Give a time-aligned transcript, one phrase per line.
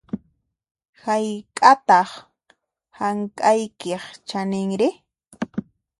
[1.03, 2.09] Hayk'ataq
[2.97, 4.89] hank'aykiq chaninri?